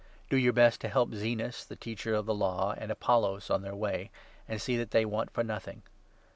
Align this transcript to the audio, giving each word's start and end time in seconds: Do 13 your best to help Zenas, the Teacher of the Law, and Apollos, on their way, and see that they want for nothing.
Do 0.31 0.35
13 0.35 0.43
your 0.43 0.53
best 0.53 0.81
to 0.81 0.89
help 0.89 1.13
Zenas, 1.13 1.63
the 1.63 1.75
Teacher 1.75 2.15
of 2.15 2.25
the 2.25 2.33
Law, 2.33 2.73
and 2.75 2.91
Apollos, 2.91 3.51
on 3.51 3.61
their 3.61 3.75
way, 3.75 4.09
and 4.47 4.59
see 4.59 4.75
that 4.77 4.89
they 4.89 5.05
want 5.05 5.29
for 5.29 5.43
nothing. 5.43 5.83